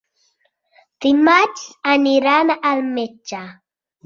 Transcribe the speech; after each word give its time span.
Dimarts 1.05 1.67
aniran 1.93 2.55
al 2.71 2.83
metge. 2.97 3.45